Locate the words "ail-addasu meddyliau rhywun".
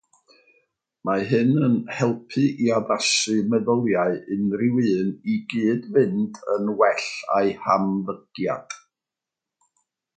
2.77-5.13